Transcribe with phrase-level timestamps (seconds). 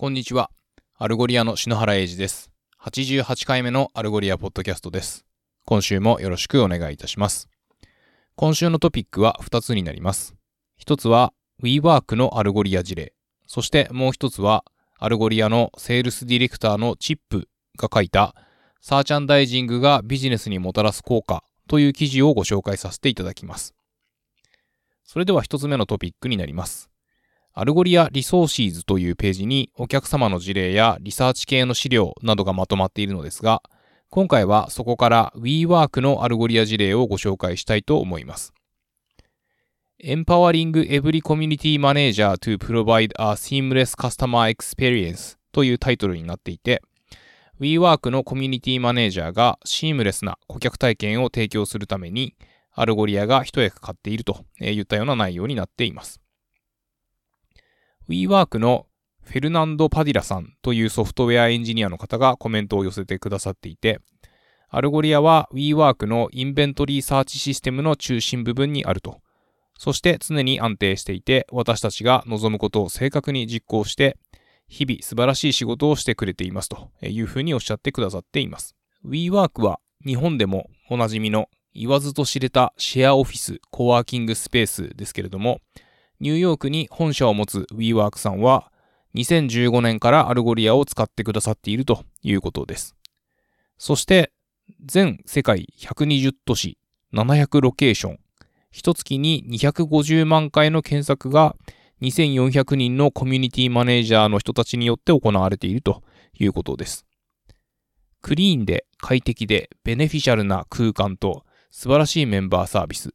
[0.00, 0.50] こんにちは。
[0.96, 2.50] アルゴリアの篠原英二です。
[2.80, 5.26] 88回目のアルゴリアポッドキャストです。
[5.66, 7.50] 今週もよろしくお願いいたします。
[8.34, 10.34] 今週のトピックは2つになります。
[10.82, 13.12] 1つは WeWork のアルゴリア事例。
[13.46, 14.64] そしてもう1つは
[14.98, 17.46] アルゴリアのセールスディレクターのチップ
[17.76, 18.34] が書いた
[18.80, 23.74] searchandising がビジネスにもたらす効果という記事をご紹介させていただきます。
[25.04, 26.89] それでは1つ目のトピックになります。
[27.52, 33.62] Algolia Resources というページにお客様の事例やリサーチ系の資料などがまとまっているのですが、
[34.08, 38.52] 今回はそこから WeWork の Algolia 事例をご紹介したいと思います。
[40.02, 46.82] Empowering Every Community Manager to Provide a Seamless Customer Experience というタイトルになっていて、
[47.60, 52.34] WeWork のコミュニティマネージャーがシームレスな顧客体験を提供するために、
[52.72, 56.20] Algolia が一役買っているといったような内容になっています。
[58.10, 58.88] WeWork の
[59.22, 64.00] フェルナンド・パディラさんというソフトウェアエンジニアの方がコメントを寄せてくださっていて、
[64.68, 69.20] Algolia は WeWork の inventory search system の中心部分にあると。
[69.78, 74.16] そして常に安定していて、私たちが望むことを正確に実行して、
[74.66, 78.74] 日々素晴らしい仕事をしてくれていますというふうにおっしゃってくださっています。
[79.06, 85.60] WeWork は日本でもおなじみの言わずと知れたシェアオフィス、コワーキングスペースですけれども、
[86.20, 88.70] ニューヨークに本社を持つ WeWork さんは、
[89.14, 92.94] 2015年から Algolia を使ってくださっているということです。
[93.78, 94.32] そして、
[94.84, 96.78] 全世界120都市、
[97.12, 98.18] 700ロケーション、
[98.70, 101.56] 一月に250万回の検索が
[102.02, 106.02] 2400人のコミュニティマネージャーの人たちによって行われていると
[106.38, 107.06] いうことです。
[108.22, 113.14] クリーンで快適でベネフィシャルな空間と素晴らしいメンバーサービス、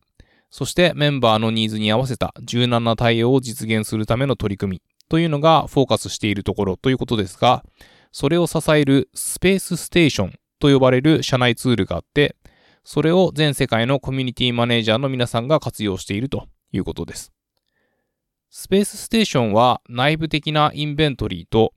[0.57, 7.65] そしてメンバーのニーズに合わせた柔軟な対応を実現するための取り組みというのがフォーカスしているところということですが、
[8.13, 12.37] それを支えるスペースステーションと呼ばれる社内ツールがあって、
[12.85, 17.33] それを全世界のコミュニティマネージャーの皆さんが活用しているということです。
[18.49, 21.73] スペースステーションは内部的なインベントリーと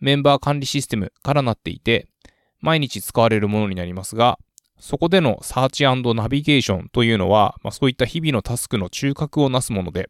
[0.00, 2.08] メンバー管理システムからなっていて、
[2.58, 4.40] 毎日使われるものになりますが、
[4.78, 10.08] そこでのサーチナビゲーションというのは、まあ、そういった日々のタスクの中核をなすもので、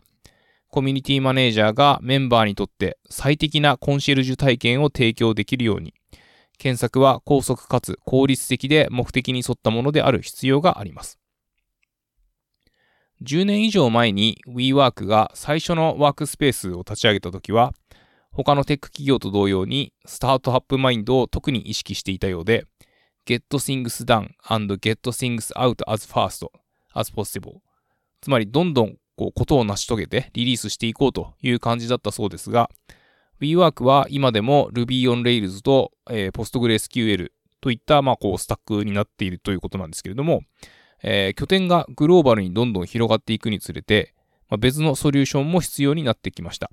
[0.69, 5.95] コミュニティマネージャーがメンバーにとって最適なコンシェルジュ体験を提供できるように、
[6.59, 11.19] 検索は高速かつ効率的で目的に沿ったものである必要があります。
[13.23, 17.73] 10年以上前に WeWork が最初のワークスペースを立ち上げた時は、
[18.33, 22.67] 他のテック企業と同様にスタートアップマインドを特に意識していたようで、
[23.27, 26.47] get things done and get things out as fast
[26.95, 27.61] as possible.
[28.21, 32.71] つまりどんどんこうことを成し遂げてリリースしていこうという感じだったそうですが
[33.41, 40.43] WeWork は今でも Ruby on Rails と、えー、PostgreSQL といったまあこうスタックになっているということなんですけれども、
[41.03, 44.15] えー、拠点がグローバルにどんどん広がっていくにつれて、
[44.49, 46.71] まあ、別のソリューションも必要になってきました。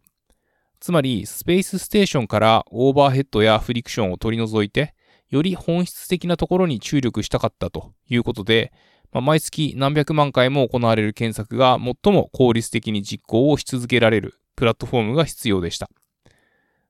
[0.80, 4.94] つまりスペースステーションからオーバーヘッドやフリクションを取り除いて
[5.34, 8.72] より本質的なところに注力したかったということで、
[9.12, 15.90] まあ、毎月何百万回も行われる検索が最も効率的に実行をし続けられるプラットフォームが必要でした。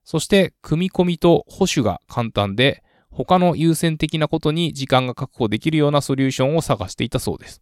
[0.04, 7.62] そして、組み込みと保守が簡単で、他の優先的なことに時間が確保できるようなソリューションを探していたそうです。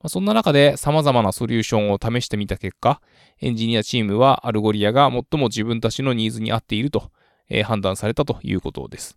[0.00, 3.00] まあ、そんな中で様々なソリューションを試してみた結果、
[3.40, 7.12] エンジニアチームは Algolia が最も自分たちのニーズに合っていると、
[7.48, 9.16] えー、判断されたということです。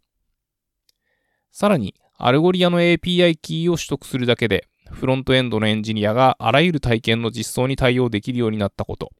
[1.51, 9.11] さらに、 Algolia の API キーを取得するだけで、フロントエンドのエンジニアがあらゆる体験の実装に対応できるようになったこと。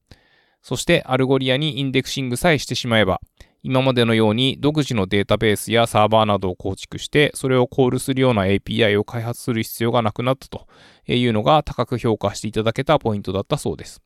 [0.62, 3.22] そして、 Algolia に indexing さえしてしまえば、
[3.64, 10.68] 今までのように独自のデータベースやサーバーなどを構築して、それをコールするような API を開発する必要がなくなったと
[11.06, 14.02] いうのが高く評価していただけたポイントだったそうです。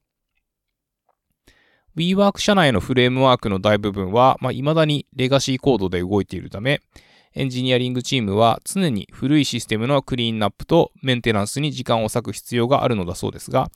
[1.96, 6.82] WeWork 社内のフレームワークの大部分は、まあ、未だにレガシーコードで動いているため、
[7.34, 13.72] エンジニアリングチームは常に古いシステムのクリーンナップとメンテナンスに時間を割く必要があるのだそうですが、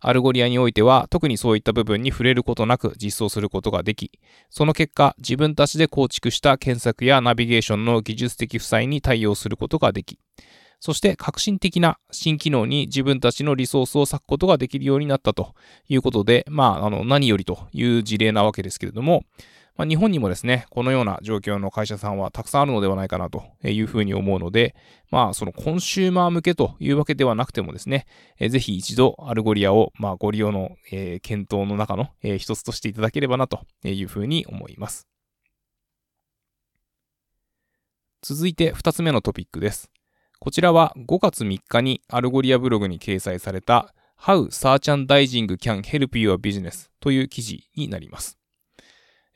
[0.00, 4.10] Algolia においては特にそういった部分に触れることなく実装することができ、
[4.50, 10.18] その結果自分たちで構築した検索やナビゲーションの技術的負債に対応することができ、
[10.78, 15.54] そして革新的な新機能に自分たちのリソースを割くことができるようになったと
[15.88, 19.22] いうことで、まあ、あの、何よりという事例なわけですけれども、
[19.76, 24.74] まあ、日本にもですね、このような状況の会社さんはたくさんあるのではないかなというふうに思うので、
[25.10, 28.06] まあ、そのコンシューマー向けというわけではなくてもですね、
[28.38, 35.08] えー、ぜひ一度 Algolia を、まあ、ご利用の、えー、検討の中の、えー、一つとしていただければなというふうに思います。
[38.22, 39.90] 続いて2つ目のトピックです。
[40.38, 48.41] こちらは5月3日に Algolia ブログに掲載された How Searchandising Can Help Your Business という記事になります。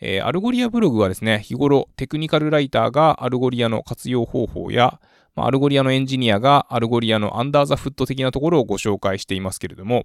[0.01, 5.01] えー、 Algolia ブログはですね、日頃テクニカルライターが Algolia の活用方法や、
[5.35, 10.05] まあ、 Algolia のエンジニアが Algolia の under the hood 的なところをご紹介していますけれども、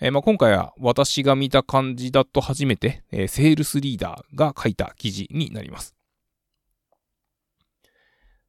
[0.00, 5.94] えー、まあ、今回は私が見た感じだと初めて、えー、セールスリーダーが書いた記事になります。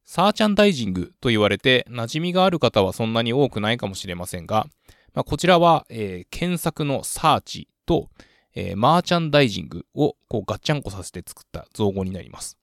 [0.04, 4.66] searchandising と言われて馴染みがある方はそんなに多くないかもしれませんが、
[5.14, 8.08] まあ、こちらは、えー、検索のサーチと、
[8.54, 12.58] えー、マーチャンダイジングをこうガッチャンコさせて作った造語になります。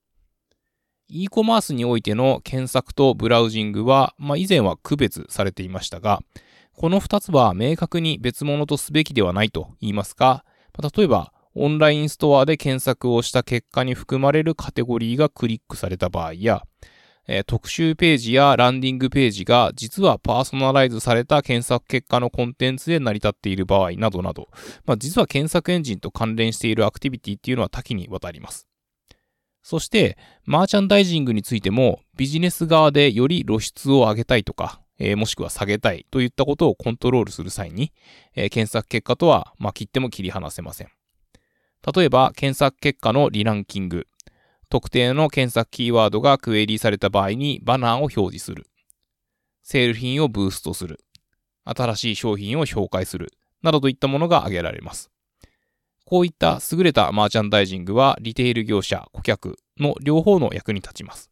[1.08, 6.22] e コマースにおいての検索とブラウジングは、まあ、以前は区別されていましたが、
[6.76, 10.44] この2つは明確に別物とすべきではないと言いますか、
[10.78, 16.62] まあ、例えば、オンラインストアで検索をした結果に含まれるカテゴリーがクリックされた場合や、
[17.28, 24.48] え特集ページやランディングページが実はパーソナライズされた検索結果のコンテンツで成り立っている場合などなど、
[24.84, 28.66] まあ、実は検索エンジンと関連しているアクティビティっていうのは多岐にわたります。
[29.62, 37.92] そして、マーチャンダイジングについても、ビジネス側でより露出を上げたいとか、えー、もしくは下げたいといったことをコントロールする際に、
[38.34, 40.88] えー、検索結果とは、まあ、切っても切り離せません。
[41.94, 44.06] 例えば、検索結果のリランキング、
[44.70, 48.68] 特定の検索キーワードがクエリされた場合にバナーを表示する。
[49.64, 51.00] セール品をブーストする。
[51.64, 53.32] 新しい商品を紹介する。
[53.62, 55.10] などといったものが挙げられます。
[56.04, 61.30] こういった優れたマーチャンダイジングはリテール業者、顧客の両方の役に立ちます。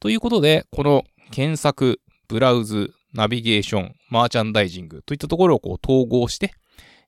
[0.00, 6.54] ということで、この検索、ブラウズ、ナビゲーション、マーチャンダイジングといったところをこう統合して、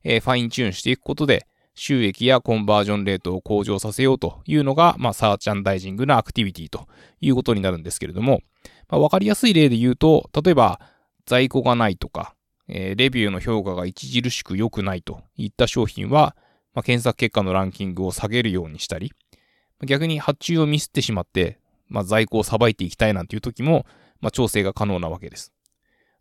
[0.03, 6.87] えー、ファインチューンしていくことで、収益やコンバージョンレートを向上させようというのが、まあ、サーチャンダイジングなアクティビティと
[7.21, 8.41] いうことになるんですけれども、
[8.89, 10.79] まあ、わかりやすい例で言うと、例えば、
[11.25, 12.35] 在庫がないとか、
[12.67, 16.35] えー、レビューの評価が著しく良くないといった商品は、
[16.73, 19.13] まあ、検索結果のランキングを下げるようにしたり、
[19.85, 23.85] 逆に発注をミスってしまって、まあ、在庫をさばいていきたいなんていう時も、
[24.21, 25.51] まあ、調整が可能なわけです。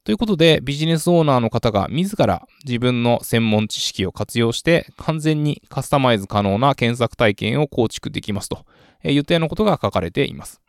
[0.05, 8.67] ということで、ビジネスオーナーの方が自ら自分の専門知識を活用して完全にカスタマイズ可能な検索体験を構築できますと
[9.05, 10.61] いったようなことが書かれています。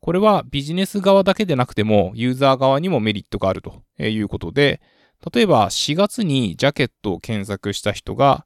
[0.00, 4.80] これはビジネス側だけでなくてもユーザー側にもメリットがあるということで、
[5.32, 8.44] 例えば4月にジャケットを検索した人が、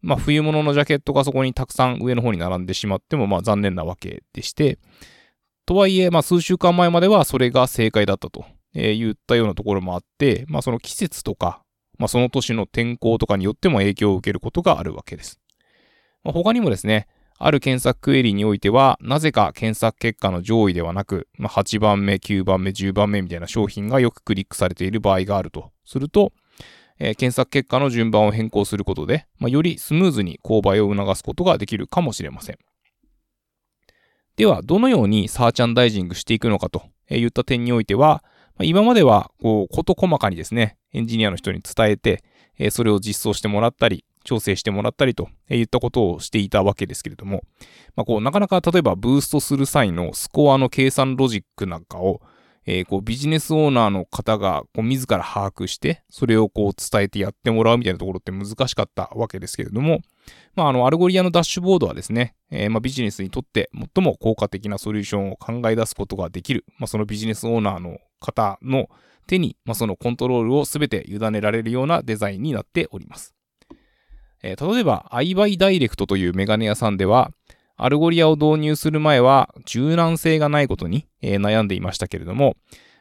[0.00, 4.78] まあ冬物のジャケットがそこにたくさん上の方に並んでしまってもまあ残念なわけでして、
[5.66, 11.62] とはいえ、まあ数週間前まではそれが正解だったとえー、言ったようなところもあって、まあその季節とか、
[11.98, 15.40] まあその年の天候とかによっても影響を受けることがあるわけです。
[16.24, 17.06] まあ、他にもですね、
[17.38, 26.32] ある検索クエリにおいては、なぜか検索結果の上位ではなく、まあ、8番目、9番目、10番目みたいな商品がよくクリックされている場合があるとすると、
[26.98, 32.58] えー、検索結果の順番を変更することで、まあ、よりスムーズに購買を促すことができるかもしれません。
[34.36, 38.24] では、どのようにサーチャンダイジングしていくのかといった点においては、
[38.58, 42.22] ま今までは、こう、こと細かにですね、エンジニアの人に伝えて、
[42.58, 47.42] えそれを実装してもらったり、調整してもらったりといったことをしていたわけですけれども、
[47.94, 52.20] まあ、こう、なかなか例えばブーストする際のスコアの計算ロジックなんかを、
[52.66, 60.00] えー、こうビジネスオーナーの方がこう自ら把握して、それをこう伝えてやってもらうみたいなところって難しかったわけですけれども、
[60.54, 68.88] まあ、あの、 Algolia のダッシュボードはですね、えー、まあ、ビジネスにとって最も効果的なソリューションを考え出すことができる、まあ、そのビジネスオーナーの方の
[69.26, 73.34] 手に、まあ、そのコントロールをすべて委ねられるようなデザインになっております。
[74.42, 77.30] えー、例えば、 EyeBuyDirect というメガネ屋さんでは、
[77.76, 82.56] Algolia を導入する前は柔軟性がないことに、えー、悩んでいましたけれども、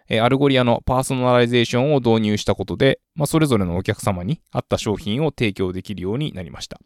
[0.10, 6.80] えー、 Algolia のパーソナライゼーションを導入したことで、まあ、それぞれのお客様に合った商品を提供できるようになりました。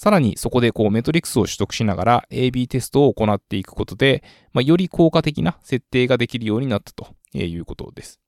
[0.00, 8.18] さらにそこでこうメトリックスを取得しながら AB テストを行っていくことで、まあ、より効果的な設定ができるようになったということです。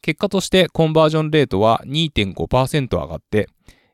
[0.00, 3.50] 結果としてコンバージョンレートは2.5%上がって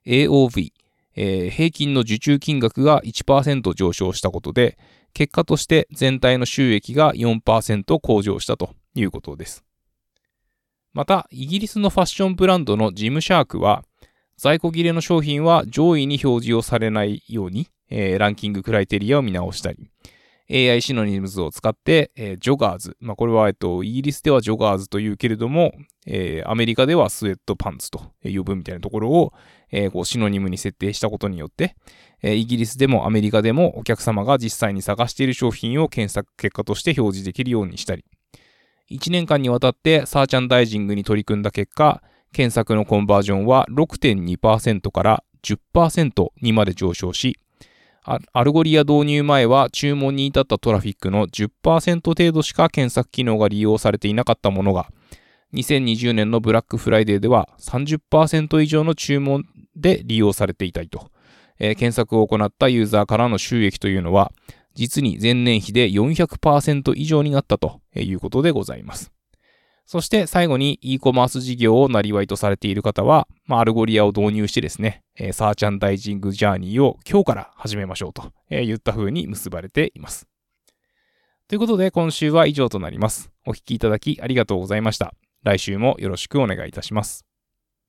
[0.07, 0.71] AOV、
[1.17, 4.79] えー、平均の受注金額が1%上昇したことで、
[5.15, 9.65] 結果として全体の収益が4%向上したということです。
[10.93, 13.85] また、イギリスのファッションブランドのジムシャークは、
[14.41, 19.91] 在庫切れの商品は上位に表示をされないように、えー、ランキング criteria を見直したり、
[20.51, 22.97] AI シノニムズを使って、えー、 joggers。
[23.01, 25.75] まあ、これは、えっと、イギリスでは joggers というけれども、
[26.07, 29.35] えー、アメリカではスウェットパンツと呼ぶみたいなところを、
[29.71, 31.77] えー、こう synonym に設定したことによって、
[32.23, 38.07] えー、イギリスでもアメリカでもお客様が実際に探している商品を検索結果として表示できるようにしたり、
[38.91, 47.39] 1年間にわたって searchandising に取り組んだ結果、検索のコンバージョンは6.2%から10%にまで上昇し、
[48.33, 54.89] Algolia 導入前は注文に至ったトラフィックの10%程度しか検索機能が利用されていなかったものが、
[55.55, 59.45] 2020年のブラックフライデーでは30%以上の注文
[59.77, 61.11] で利用されていたりと、
[61.59, 64.33] えー、検索を行ったユーザーからの収益というのは、
[64.75, 69.13] 実に前年比で400%以上になったということでございます。
[69.91, 80.29] そして最後に e コマース事業をなりわいとされている方は、まあ、 Algolia を導入してですね、えー、 searchandising journey を今日から始めましょうと、えー、言った風に結ばれています。
[81.49, 83.33] ということで今週は以上となります。
[83.45, 85.13] お聴きいただきありがとうございました。
[85.43, 87.30] 来週もよろしくお願いいたします。